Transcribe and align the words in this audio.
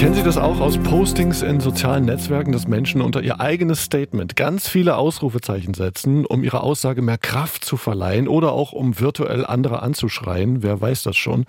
Kennen 0.00 0.14
Sie 0.14 0.22
das 0.22 0.38
auch 0.38 0.60
aus 0.60 0.78
Postings 0.78 1.42
in 1.42 1.60
sozialen 1.60 2.06
Netzwerken, 2.06 2.52
dass 2.52 2.66
Menschen 2.66 3.02
unter 3.02 3.20
ihr 3.20 3.38
eigenes 3.38 3.82
Statement 3.84 4.34
ganz 4.34 4.66
viele 4.66 4.96
Ausrufezeichen 4.96 5.74
setzen, 5.74 6.24
um 6.24 6.42
ihrer 6.42 6.62
Aussage 6.62 7.02
mehr 7.02 7.18
Kraft 7.18 7.66
zu 7.66 7.76
verleihen 7.76 8.26
oder 8.26 8.52
auch 8.52 8.72
um 8.72 8.98
virtuell 8.98 9.44
andere 9.44 9.82
anzuschreien? 9.82 10.62
Wer 10.62 10.80
weiß 10.80 11.02
das 11.02 11.18
schon? 11.18 11.44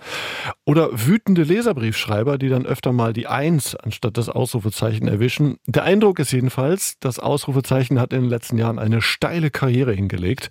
Oder 0.66 0.90
wütende 0.92 1.44
Leserbriefschreiber, 1.44 2.36
die 2.36 2.50
dann 2.50 2.66
öfter 2.66 2.92
mal 2.92 3.14
die 3.14 3.26
Eins 3.26 3.74
anstatt 3.74 4.18
das 4.18 4.28
Ausrufezeichen 4.28 5.08
erwischen. 5.08 5.56
Der 5.66 5.84
Eindruck 5.84 6.18
ist 6.18 6.30
jedenfalls, 6.30 6.98
das 7.00 7.18
Ausrufezeichen 7.18 7.98
hat 7.98 8.12
in 8.12 8.20
den 8.20 8.30
letzten 8.30 8.58
Jahren 8.58 8.78
eine 8.78 9.00
steile 9.00 9.50
Karriere 9.50 9.94
hingelegt 9.94 10.50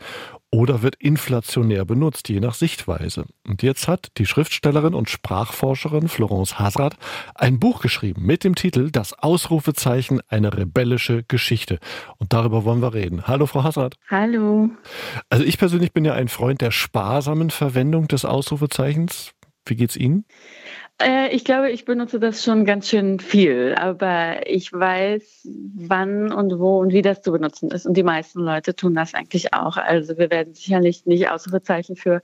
oder 0.51 0.81
wird 0.81 0.95
inflationär 0.95 1.85
benutzt, 1.85 2.27
je 2.27 2.41
nach 2.41 2.53
Sichtweise. 2.53 3.25
Und 3.47 3.63
jetzt 3.63 3.87
hat 3.87 4.11
die 4.17 4.25
Schriftstellerin 4.25 4.93
und 4.93 5.09
Sprachforscherin 5.09 6.09
Florence 6.09 6.59
Hazard 6.59 6.97
ein 7.35 7.57
Buch 7.57 7.81
geschrieben 7.81 8.25
mit 8.25 8.43
dem 8.43 8.55
Titel 8.55 8.91
Das 8.91 9.13
Ausrufezeichen 9.13 10.19
eine 10.27 10.55
rebellische 10.55 11.23
Geschichte. 11.23 11.79
Und 12.17 12.33
darüber 12.33 12.65
wollen 12.65 12.81
wir 12.81 12.93
reden. 12.93 13.27
Hallo, 13.27 13.45
Frau 13.45 13.63
Hazard. 13.63 13.95
Hallo. 14.09 14.69
Also 15.29 15.45
ich 15.45 15.57
persönlich 15.57 15.93
bin 15.93 16.03
ja 16.03 16.13
ein 16.13 16.27
Freund 16.27 16.59
der 16.59 16.71
sparsamen 16.71 17.49
Verwendung 17.49 18.09
des 18.09 18.25
Ausrufezeichens. 18.25 19.33
Wie 19.65 19.75
geht's 19.75 19.95
Ihnen? 19.95 20.25
Äh, 21.01 21.29
ich 21.35 21.43
glaube, 21.43 21.71
ich 21.71 21.85
benutze 21.85 22.19
das 22.19 22.43
schon 22.43 22.65
ganz 22.65 22.89
schön 22.89 23.19
viel, 23.19 23.75
aber 23.75 24.47
ich 24.47 24.71
weiß, 24.71 25.47
wann 25.75 26.31
und 26.31 26.59
wo 26.59 26.79
und 26.79 26.93
wie 26.93 27.01
das 27.01 27.21
zu 27.21 27.31
benutzen 27.31 27.71
ist. 27.71 27.85
Und 27.85 27.95
die 27.95 28.03
meisten 28.03 28.39
Leute 28.39 28.75
tun 28.75 28.95
das 28.95 29.13
eigentlich 29.13 29.53
auch. 29.53 29.77
Also 29.77 30.17
wir 30.17 30.29
werden 30.29 30.53
sicherlich 30.53 31.05
nicht 31.05 31.29
Ausrufezeichen 31.29 31.95
für 31.95 32.21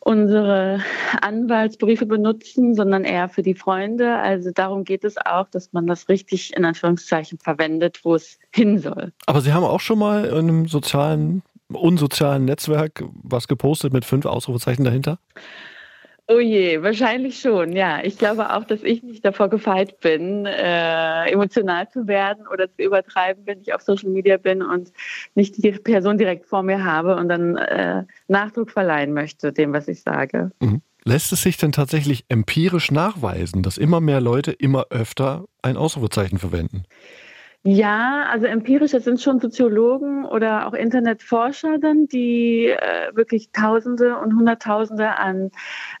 unsere 0.00 0.80
Anwaltsbriefe 1.20 2.06
benutzen, 2.06 2.74
sondern 2.74 3.04
eher 3.04 3.28
für 3.28 3.42
die 3.42 3.54
Freunde. 3.54 4.16
Also 4.16 4.50
darum 4.52 4.84
geht 4.84 5.04
es 5.04 5.16
auch, 5.18 5.48
dass 5.48 5.72
man 5.72 5.86
das 5.86 6.08
richtig 6.08 6.56
in 6.56 6.64
Anführungszeichen 6.64 7.38
verwendet, 7.38 8.00
wo 8.04 8.14
es 8.14 8.38
hin 8.54 8.78
soll. 8.78 9.12
Aber 9.26 9.40
Sie 9.40 9.52
haben 9.52 9.64
auch 9.64 9.80
schon 9.80 9.98
mal 9.98 10.24
in 10.24 10.36
einem 10.36 10.68
sozialen, 10.68 11.42
unsozialen 11.72 12.44
Netzwerk 12.44 13.04
was 13.22 13.48
gepostet 13.48 13.92
mit 13.92 14.04
fünf 14.04 14.24
Ausrufezeichen 14.24 14.84
dahinter? 14.84 15.18
Oh 16.30 16.40
je, 16.40 16.82
wahrscheinlich 16.82 17.40
schon, 17.40 17.72
ja. 17.72 18.04
Ich 18.04 18.18
glaube 18.18 18.54
auch, 18.54 18.64
dass 18.64 18.82
ich 18.82 19.02
nicht 19.02 19.24
davor 19.24 19.48
gefeit 19.48 19.98
bin, 20.00 20.44
äh, 20.44 21.24
emotional 21.30 21.88
zu 21.88 22.06
werden 22.06 22.46
oder 22.52 22.70
zu 22.70 22.82
übertreiben, 22.82 23.46
wenn 23.46 23.62
ich 23.62 23.72
auf 23.72 23.80
Social 23.80 24.10
Media 24.10 24.36
bin 24.36 24.62
und 24.62 24.92
nicht 25.34 25.56
die 25.56 25.72
Person 25.72 26.18
direkt 26.18 26.44
vor 26.44 26.62
mir 26.62 26.84
habe 26.84 27.16
und 27.16 27.30
dann 27.30 27.56
äh, 27.56 28.04
Nachdruck 28.26 28.70
verleihen 28.70 29.14
möchte, 29.14 29.54
dem, 29.54 29.72
was 29.72 29.88
ich 29.88 30.02
sage. 30.02 30.50
Mhm. 30.60 30.82
Lässt 31.04 31.32
es 31.32 31.40
sich 31.40 31.56
denn 31.56 31.72
tatsächlich 31.72 32.26
empirisch 32.28 32.90
nachweisen, 32.90 33.62
dass 33.62 33.78
immer 33.78 34.02
mehr 34.02 34.20
Leute 34.20 34.52
immer 34.52 34.88
öfter 34.90 35.46
ein 35.62 35.78
Ausrufezeichen 35.78 36.38
verwenden? 36.38 36.82
Ja, 37.64 38.26
also 38.30 38.46
empirisch, 38.46 38.92
das 38.92 39.04
sind 39.04 39.20
schon 39.20 39.40
Soziologen 39.40 40.24
oder 40.24 40.68
auch 40.68 40.74
Internetforscher 40.74 41.78
dann, 41.78 42.06
die 42.06 42.66
äh, 42.66 43.14
wirklich 43.14 43.50
Tausende 43.50 44.16
und 44.16 44.34
Hunderttausende 44.36 45.18
an 45.18 45.50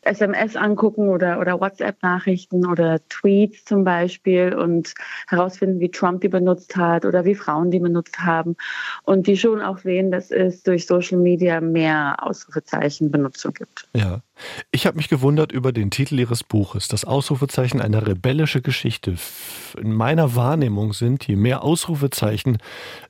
SMS 0.02 0.54
angucken 0.54 1.08
oder, 1.08 1.40
oder 1.40 1.60
WhatsApp-Nachrichten 1.60 2.64
oder 2.64 3.00
Tweets 3.08 3.64
zum 3.64 3.82
Beispiel 3.82 4.54
und 4.54 4.94
herausfinden, 5.26 5.80
wie 5.80 5.90
Trump 5.90 6.20
die 6.20 6.28
benutzt 6.28 6.76
hat 6.76 7.04
oder 7.04 7.24
wie 7.24 7.34
Frauen 7.34 7.72
die 7.72 7.80
benutzt 7.80 8.20
haben 8.20 8.56
und 9.02 9.26
die 9.26 9.36
schon 9.36 9.60
auch 9.60 9.78
sehen, 9.78 10.12
dass 10.12 10.30
es 10.30 10.62
durch 10.62 10.86
Social 10.86 11.18
Media 11.18 11.60
mehr 11.60 12.16
Ausrufezeichen-Benutzung 12.20 13.52
gibt. 13.52 13.88
Ja. 13.94 14.22
Ich 14.70 14.86
habe 14.86 14.96
mich 14.96 15.08
gewundert 15.08 15.52
über 15.52 15.72
den 15.72 15.90
Titel 15.90 16.18
Ihres 16.18 16.44
Buches, 16.44 16.88
das 16.88 17.04
Ausrufezeichen 17.04 17.80
eine 17.80 18.06
rebellische 18.06 18.62
Geschichte. 18.62 19.16
In 19.80 19.92
meiner 19.92 20.34
Wahrnehmung 20.34 20.92
sind, 20.92 21.26
je 21.26 21.36
mehr 21.36 21.62
Ausrufezeichen 21.62 22.58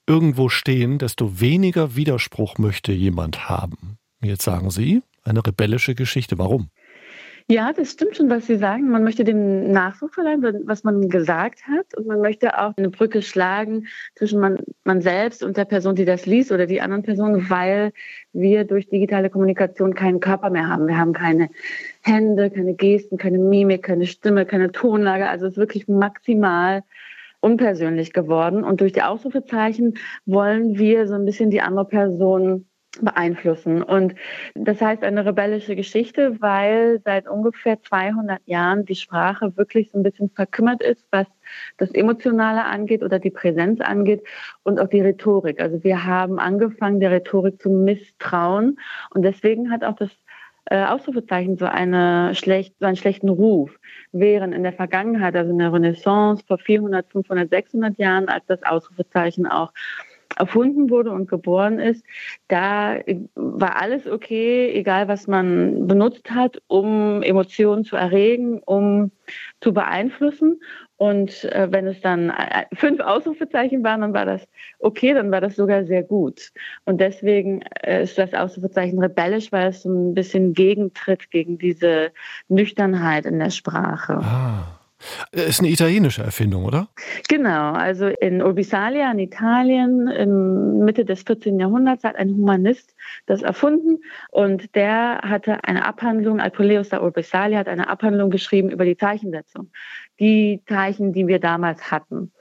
irgendwo 0.06 0.48
stehen, 0.48 0.98
desto 0.98 1.40
weniger 1.40 1.96
Widerspruch 1.96 2.58
möchte 2.58 2.92
jemand 2.92 3.48
haben. 3.48 3.98
Jetzt 4.20 4.42
sagen 4.42 4.70
Sie, 4.70 5.02
eine 5.22 5.44
rebellische 5.46 5.94
Geschichte. 5.94 6.38
Warum? 6.38 6.70
Ja, 7.50 7.72
das 7.72 7.92
stimmt 7.92 8.14
schon, 8.14 8.28
was 8.28 8.46
Sie 8.46 8.58
sagen. 8.58 8.90
Man 8.90 9.04
möchte 9.04 9.24
dem 9.24 9.72
Nachdruck 9.72 10.12
verleihen, 10.12 10.42
was 10.66 10.84
man 10.84 11.08
gesagt 11.08 11.66
hat. 11.66 11.94
Und 11.96 12.06
man 12.06 12.20
möchte 12.20 12.58
auch 12.58 12.76
eine 12.76 12.90
Brücke 12.90 13.22
schlagen 13.22 13.86
zwischen 14.16 14.38
man, 14.38 14.58
man 14.84 15.00
selbst 15.00 15.42
und 15.42 15.56
der 15.56 15.64
Person, 15.64 15.94
die 15.94 16.04
das 16.04 16.26
liest 16.26 16.52
oder 16.52 16.66
die 16.66 16.82
anderen 16.82 17.04
Personen, 17.04 17.48
weil 17.48 17.92
wir 18.34 18.64
durch 18.64 18.90
digitale 18.90 19.30
Kommunikation 19.30 19.94
keinen 19.94 20.20
Körper 20.20 20.50
mehr 20.50 20.68
haben. 20.68 20.88
Wir 20.88 20.98
haben 20.98 21.14
keine 21.14 21.48
Hände, 22.02 22.50
keine 22.50 22.74
Gesten, 22.74 23.16
keine 23.16 23.38
Mimik, 23.38 23.82
keine 23.82 24.06
Stimme, 24.06 24.44
keine 24.44 24.70
Tonlage. 24.70 25.26
Also 25.26 25.46
es 25.46 25.52
ist 25.52 25.58
wirklich 25.58 25.88
maximal 25.88 26.84
unpersönlich 27.40 28.12
geworden. 28.12 28.62
Und 28.62 28.82
durch 28.82 28.92
die 28.92 29.02
Ausrufezeichen 29.02 29.94
wollen 30.26 30.76
wir 30.78 31.06
so 31.06 31.14
ein 31.14 31.24
bisschen 31.24 31.50
die 31.50 31.62
andere 31.62 31.86
Person 31.86 32.67
beeinflussen. 33.04 33.82
Und 33.82 34.14
das 34.54 34.80
heißt 34.80 35.02
eine 35.02 35.24
rebellische 35.24 35.76
Geschichte, 35.76 36.40
weil 36.40 37.00
seit 37.04 37.28
ungefähr 37.28 37.80
200 37.80 38.40
Jahren 38.46 38.84
die 38.84 38.94
Sprache 38.94 39.56
wirklich 39.56 39.90
so 39.90 39.98
ein 39.98 40.02
bisschen 40.02 40.30
verkümmert 40.30 40.82
ist, 40.82 41.06
was 41.10 41.26
das 41.76 41.90
Emotionale 41.92 42.64
angeht 42.64 43.02
oder 43.02 43.18
die 43.18 43.30
Präsenz 43.30 43.80
angeht 43.80 44.22
und 44.62 44.80
auch 44.80 44.88
die 44.88 45.00
Rhetorik. 45.00 45.60
Also 45.60 45.82
wir 45.84 46.04
haben 46.04 46.38
angefangen, 46.38 47.00
der 47.00 47.10
Rhetorik 47.10 47.60
zu 47.60 47.70
misstrauen 47.70 48.78
und 49.10 49.22
deswegen 49.22 49.70
hat 49.70 49.84
auch 49.84 49.96
das 49.96 50.10
äh, 50.70 50.84
Ausrufezeichen 50.84 51.56
so, 51.56 51.64
eine 51.64 52.34
schlecht, 52.34 52.74
so 52.78 52.86
einen 52.86 52.96
schlechten 52.96 53.28
Ruf. 53.28 53.78
Während 54.12 54.54
in 54.54 54.62
der 54.62 54.74
Vergangenheit, 54.74 55.34
also 55.34 55.50
in 55.50 55.58
der 55.58 55.72
Renaissance 55.72 56.44
vor 56.46 56.58
400, 56.58 57.10
500, 57.10 57.48
600 57.48 57.98
Jahren, 57.98 58.28
als 58.28 58.44
das 58.46 58.62
Ausrufezeichen 58.62 59.46
auch 59.46 59.72
erfunden 60.38 60.90
wurde 60.90 61.10
und 61.10 61.28
geboren 61.28 61.78
ist, 61.78 62.04
da 62.48 62.98
war 63.34 63.80
alles 63.80 64.06
okay, 64.06 64.70
egal 64.72 65.08
was 65.08 65.26
man 65.26 65.86
benutzt 65.86 66.30
hat, 66.30 66.62
um 66.68 67.22
Emotionen 67.22 67.84
zu 67.84 67.96
erregen, 67.96 68.60
um 68.64 69.10
zu 69.60 69.72
beeinflussen. 69.72 70.60
Und 70.96 71.44
äh, 71.44 71.68
wenn 71.70 71.86
es 71.86 72.00
dann 72.00 72.30
äh, 72.30 72.66
fünf 72.74 73.00
Ausrufezeichen 73.00 73.84
waren, 73.84 74.00
dann 74.00 74.14
war 74.14 74.26
das 74.26 74.46
okay, 74.80 75.14
dann 75.14 75.30
war 75.30 75.40
das 75.40 75.56
sogar 75.56 75.84
sehr 75.84 76.02
gut. 76.02 76.50
Und 76.84 77.00
deswegen 77.00 77.62
äh, 77.82 78.02
ist 78.02 78.18
das 78.18 78.34
Ausrufezeichen 78.34 78.98
rebellisch, 78.98 79.52
weil 79.52 79.68
es 79.68 79.82
so 79.82 79.90
ein 79.90 80.14
bisschen 80.14 80.54
gegentritt 80.54 81.30
gegen 81.30 81.58
diese 81.58 82.10
Nüchternheit 82.48 83.26
in 83.26 83.38
der 83.38 83.50
Sprache. 83.50 84.18
Ah. 84.22 84.77
Ist 85.30 85.60
eine 85.60 85.68
italienische 85.68 86.22
Erfindung, 86.22 86.64
oder? 86.64 86.88
Genau, 87.28 87.72
also 87.72 88.06
in 88.06 88.42
Urbisalia 88.42 89.10
in 89.12 89.18
Italien 89.20 90.84
Mitte 90.84 91.04
des 91.04 91.22
14. 91.22 91.60
Jahrhunderts 91.60 92.04
hat 92.04 92.16
ein 92.16 92.30
Humanist 92.30 92.94
das 93.26 93.42
erfunden 93.42 93.98
und 94.30 94.74
der 94.74 95.20
hatte 95.22 95.62
eine 95.64 95.84
Abhandlung, 95.84 96.40
Alpoleus 96.40 96.88
da 96.88 97.00
Urbisalia 97.02 97.58
hat 97.58 97.68
eine 97.68 97.88
Abhandlung 97.88 98.30
geschrieben 98.30 98.70
über 98.70 98.84
die 98.84 98.96
Zeichensetzung, 98.96 99.70
die 100.18 100.62
Zeichen, 100.66 101.12
die 101.12 101.26
wir 101.26 101.38
damals 101.38 101.90
hatten 101.90 102.32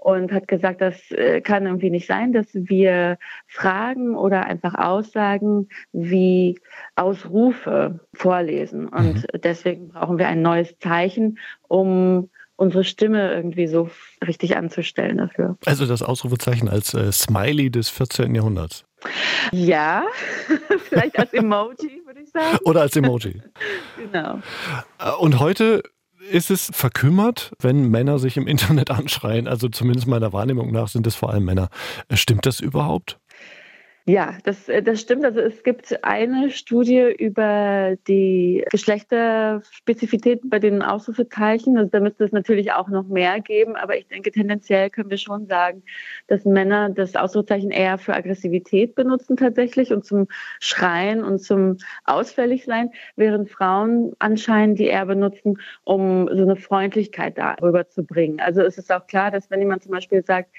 und 0.00 0.32
hat 0.32 0.48
gesagt, 0.48 0.80
das 0.80 1.10
äh, 1.10 1.42
kann 1.42 1.66
irgendwie 1.66 1.90
nicht 1.90 2.06
sein, 2.06 2.32
dass 2.32 2.46
wir 2.52 3.18
Fragen 3.46 4.16
oder 4.16 4.46
einfach 4.46 4.74
Aussagen 4.74 5.68
wie 5.92 6.58
Ausrufe 6.96 8.00
vorlesen. 8.14 8.88
Und 8.88 9.16
mhm. 9.16 9.40
deswegen 9.42 9.88
brauchen 9.88 10.18
wir 10.18 10.28
ein 10.28 10.40
neues 10.40 10.78
Zeichen, 10.78 11.38
um 11.68 12.30
unsere 12.56 12.84
Stimme 12.84 13.32
irgendwie 13.32 13.66
so 13.66 13.90
richtig 14.26 14.56
anzustellen 14.56 15.18
dafür. 15.18 15.56
Also 15.66 15.86
das 15.86 16.02
Ausrufezeichen 16.02 16.68
als 16.68 16.94
äh, 16.94 17.12
Smiley 17.12 17.70
des 17.70 17.90
14. 17.90 18.34
Jahrhunderts. 18.34 18.84
Ja, 19.52 20.04
vielleicht 20.88 21.18
als 21.18 21.32
Emoji, 21.32 22.02
würde 22.06 22.20
ich 22.20 22.30
sagen. 22.30 22.58
Oder 22.64 22.82
als 22.82 22.96
Emoji. 22.96 23.42
genau. 23.96 24.40
Äh, 24.98 25.10
und 25.18 25.40
heute 25.40 25.82
ist 26.30 26.50
es 26.50 26.70
verkümmert, 26.72 27.52
wenn 27.60 27.90
Männer 27.90 28.18
sich 28.18 28.36
im 28.36 28.46
Internet 28.46 28.90
anschreien? 28.90 29.48
Also 29.48 29.68
zumindest 29.68 30.06
meiner 30.06 30.32
Wahrnehmung 30.32 30.70
nach 30.72 30.88
sind 30.88 31.06
es 31.06 31.14
vor 31.14 31.30
allem 31.30 31.44
Männer. 31.44 31.68
Stimmt 32.12 32.46
das 32.46 32.60
überhaupt? 32.60 33.18
Ja, 34.10 34.36
das, 34.42 34.68
äh, 34.68 34.82
das 34.82 35.00
stimmt. 35.00 35.24
Also 35.24 35.38
es 35.38 35.62
gibt 35.62 36.02
eine 36.02 36.50
Studie 36.50 37.14
über 37.16 37.94
die 38.08 38.64
Geschlechterspezifität 38.68 40.40
bei 40.50 40.58
den 40.58 40.82
Ausrufezeichen. 40.82 41.78
Also 41.78 41.90
da 41.90 42.00
müsste 42.00 42.24
es 42.24 42.32
natürlich 42.32 42.72
auch 42.72 42.88
noch 42.88 43.06
mehr 43.06 43.38
geben, 43.40 43.76
aber 43.76 43.96
ich 43.96 44.08
denke, 44.08 44.32
tendenziell 44.32 44.90
können 44.90 45.10
wir 45.10 45.16
schon 45.16 45.46
sagen, 45.46 45.84
dass 46.26 46.44
Männer 46.44 46.90
das 46.90 47.14
Ausrufezeichen 47.14 47.70
eher 47.70 47.98
für 47.98 48.12
Aggressivität 48.12 48.96
benutzen 48.96 49.36
tatsächlich 49.36 49.92
und 49.92 50.04
zum 50.04 50.26
Schreien 50.58 51.22
und 51.22 51.38
zum 51.38 51.76
Ausfälligsein, 52.02 52.90
während 53.14 53.48
Frauen 53.48 54.12
anscheinend 54.18 54.80
die 54.80 54.86
eher 54.86 55.06
benutzen, 55.06 55.60
um 55.84 56.28
so 56.32 56.42
eine 56.42 56.56
Freundlichkeit 56.56 57.38
darüber 57.38 57.88
zu 57.88 58.02
bringen. 58.02 58.40
Also 58.40 58.60
es 58.62 58.76
ist 58.76 58.90
auch 58.90 59.06
klar, 59.06 59.30
dass 59.30 59.52
wenn 59.52 59.60
jemand 59.60 59.84
zum 59.84 59.92
Beispiel 59.92 60.24
sagt, 60.24 60.50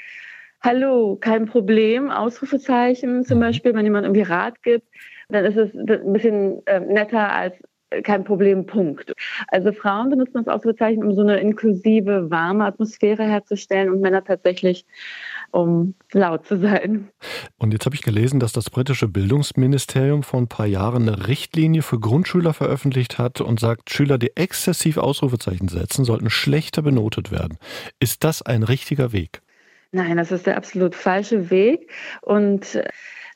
Hallo, 0.63 1.17
kein 1.19 1.47
Problem, 1.47 2.11
Ausrufezeichen 2.11 3.25
zum 3.25 3.37
mhm. 3.37 3.41
Beispiel, 3.41 3.73
wenn 3.73 3.83
jemand 3.83 4.05
irgendwie 4.05 4.21
Rat 4.21 4.61
gibt, 4.61 4.87
dann 5.29 5.43
ist 5.45 5.57
es 5.57 5.73
ein 5.73 6.13
bisschen 6.13 6.65
äh, 6.67 6.79
netter 6.79 7.33
als 7.33 7.55
kein 8.03 8.23
Problem, 8.23 8.65
Punkt. 8.65 9.11
Also 9.47 9.73
Frauen 9.73 10.09
benutzen 10.09 10.43
das 10.45 10.47
Ausrufezeichen, 10.47 11.03
um 11.03 11.13
so 11.13 11.21
eine 11.21 11.39
inklusive, 11.39 12.29
warme 12.29 12.63
Atmosphäre 12.63 13.23
herzustellen 13.23 13.89
und 13.89 13.99
Männer 14.01 14.23
tatsächlich, 14.23 14.85
um 15.51 15.95
laut 16.13 16.45
zu 16.45 16.57
sein. 16.57 17.09
Und 17.57 17.73
jetzt 17.73 17.85
habe 17.85 17.95
ich 17.95 18.01
gelesen, 18.01 18.39
dass 18.39 18.53
das 18.53 18.69
britische 18.69 19.09
Bildungsministerium 19.09 20.23
vor 20.23 20.39
ein 20.39 20.47
paar 20.47 20.67
Jahren 20.67 21.09
eine 21.09 21.27
Richtlinie 21.27 21.81
für 21.81 21.99
Grundschüler 21.99 22.53
veröffentlicht 22.53 23.17
hat 23.17 23.41
und 23.41 23.59
sagt, 23.59 23.89
Schüler, 23.89 24.17
die 24.17 24.37
exzessiv 24.37 24.97
Ausrufezeichen 24.97 25.67
setzen, 25.67 26.05
sollten 26.05 26.29
schlechter 26.29 26.83
benotet 26.83 27.31
werden. 27.31 27.57
Ist 27.99 28.23
das 28.23 28.41
ein 28.41 28.63
richtiger 28.63 29.11
Weg? 29.11 29.41
Nein, 29.91 30.17
das 30.17 30.31
ist 30.31 30.47
der 30.47 30.57
absolut 30.57 30.95
falsche 30.95 31.49
Weg. 31.49 31.91
Und 32.21 32.81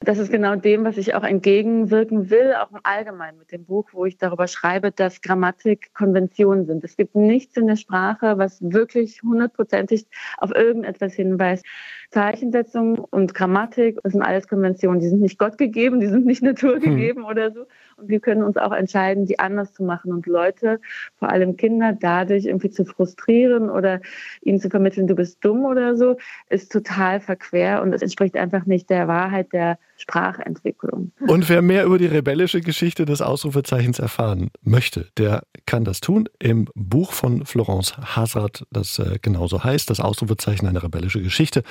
das 0.01 0.17
ist 0.17 0.31
genau 0.31 0.55
dem, 0.55 0.83
was 0.83 0.97
ich 0.97 1.15
auch 1.15 1.23
entgegenwirken 1.23 2.29
will, 2.29 2.53
auch 2.53 2.71
im 2.71 2.79
Allgemeinen 2.83 3.37
mit 3.37 3.51
dem 3.51 3.65
Buch, 3.65 3.89
wo 3.91 4.05
ich 4.05 4.17
darüber 4.17 4.47
schreibe, 4.47 4.91
dass 4.91 5.21
Grammatik 5.21 5.93
Konventionen 5.93 6.65
sind. 6.65 6.83
Es 6.83 6.97
gibt 6.97 7.15
nichts 7.15 7.55
in 7.57 7.67
der 7.67 7.75
Sprache, 7.75 8.37
was 8.37 8.61
wirklich 8.61 9.21
hundertprozentig 9.23 10.05
auf 10.37 10.51
irgendetwas 10.53 11.13
hinweist. 11.13 11.65
Zeichensetzung 12.11 12.99
und 12.99 13.33
Grammatik 13.33 13.99
das 14.03 14.13
sind 14.13 14.21
alles 14.21 14.47
Konventionen. 14.47 14.99
Die 14.99 15.09
sind 15.09 15.21
nicht 15.21 15.39
Gott 15.39 15.57
gegeben, 15.57 15.99
die 15.99 16.07
sind 16.07 16.25
nicht 16.25 16.43
Natur 16.43 16.75
hm. 16.75 16.81
gegeben 16.81 17.23
hm. 17.23 17.29
oder 17.29 17.51
so. 17.51 17.65
Und 17.97 18.09
wir 18.09 18.19
können 18.19 18.43
uns 18.43 18.57
auch 18.57 18.73
entscheiden, 18.73 19.25
die 19.25 19.39
anders 19.39 19.73
zu 19.73 19.83
machen 19.83 20.11
und 20.11 20.25
Leute, 20.25 20.81
vor 21.17 21.29
allem 21.29 21.55
Kinder, 21.55 21.93
dadurch 21.93 22.45
irgendwie 22.45 22.69
zu 22.69 22.83
frustrieren 22.85 23.69
oder 23.69 24.01
ihnen 24.41 24.59
zu 24.59 24.69
vermitteln, 24.69 25.07
du 25.07 25.15
bist 25.15 25.43
dumm 25.43 25.65
oder 25.65 25.95
so, 25.95 26.17
ist 26.49 26.71
total 26.71 27.21
verquer 27.21 27.81
und 27.81 27.93
es 27.93 28.01
entspricht 28.01 28.35
einfach 28.35 28.65
nicht 28.65 28.89
der 28.89 29.07
Wahrheit 29.07 29.53
der 29.53 29.77
Sprachentwicklung. 29.97 31.11
Und 31.27 31.49
wer 31.49 31.61
mehr 31.61 31.85
über 31.85 31.97
die 31.97 32.05
rebellische 32.05 32.61
Geschichte 32.61 33.05
des 33.05 33.21
Ausrufezeichens 33.21 33.99
erfahren 33.99 34.51
möchte, 34.61 35.09
der 35.17 35.43
kann 35.65 35.83
das 35.83 36.01
tun 36.01 36.29
im 36.39 36.67
Buch 36.75 37.13
von 37.13 37.45
Florence 37.45 37.97
Hazard, 37.97 38.65
das 38.71 38.99
äh, 38.99 39.17
genauso 39.21 39.63
heißt, 39.63 39.89
das 39.89 39.99
Ausrufezeichen 39.99 40.67
eine 40.67 40.83
rebellische 40.83 41.21
Geschichte. 41.21 41.63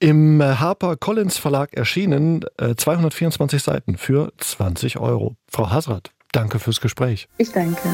Im 0.00 0.40
äh, 0.40 0.56
Harper 0.56 0.96
Collins 0.96 1.38
Verlag 1.38 1.74
erschienen, 1.74 2.44
224 2.58 3.60
äh, 3.60 3.64
Seiten 3.64 3.96
für 3.96 4.32
20 4.38 4.98
Euro. 4.98 5.36
Frau 5.48 5.70
Hazard, 5.70 6.10
danke 6.32 6.58
fürs 6.58 6.80
Gespräch. 6.80 7.28
Ich 7.38 7.52
danke. 7.52 7.88